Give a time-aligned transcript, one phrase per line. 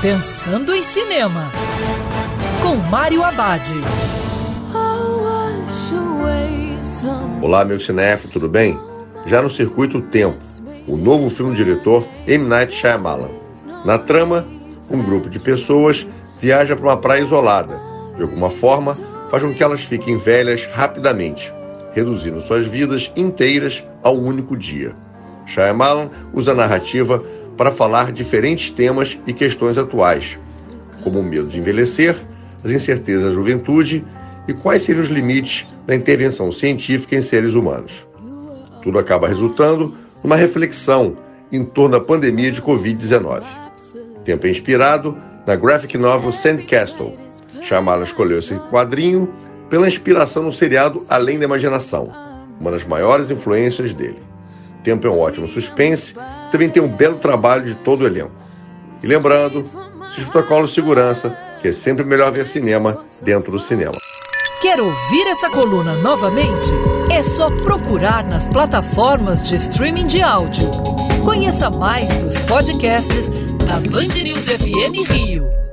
[0.00, 1.50] Pensando em Cinema,
[2.62, 3.68] com Mário Abad.
[7.42, 8.78] Olá, meu cinéfilo, tudo bem?
[9.26, 10.38] Já no Circuito Tempo,
[10.86, 12.46] o novo filme do diretor M.
[12.46, 13.30] Night Shyamalan.
[13.84, 14.46] Na trama,
[14.88, 16.06] um grupo de pessoas
[16.40, 17.80] viaja para uma praia isolada.
[18.16, 18.96] De alguma forma,
[19.32, 21.52] faz com que elas fiquem velhas rapidamente,
[21.92, 24.94] reduzindo suas vidas inteiras a um único dia.
[25.44, 27.20] Shyamalan usa a narrativa
[27.58, 30.38] para falar diferentes temas e questões atuais,
[31.02, 32.14] como o medo de envelhecer,
[32.64, 34.04] as incertezas da juventude
[34.46, 38.06] e quais seriam os limites da intervenção científica em seres humanos.
[38.80, 39.92] Tudo acaba resultando
[40.22, 41.16] numa reflexão
[41.50, 43.42] em torno da pandemia de Covid-19.
[44.18, 47.18] O tempo é inspirado na graphic novel Sandcastle.
[47.60, 49.34] Shyamalan escolheu esse quadrinho
[49.68, 52.12] pela inspiração no seriado Além da Imaginação,
[52.60, 54.22] uma das maiores influências dele.
[54.82, 56.14] Tempo é um ótimo suspense
[56.50, 58.32] também tem um belo trabalho de todo o elenco.
[59.02, 59.64] E lembrando,
[60.16, 63.94] os protocolos de segurança, que é sempre melhor ver cinema dentro do cinema.
[64.60, 66.70] Quer ouvir essa coluna novamente?
[67.10, 70.68] É só procurar nas plataformas de streaming de áudio.
[71.24, 73.28] Conheça mais dos podcasts
[73.66, 75.67] da Band News FM Rio.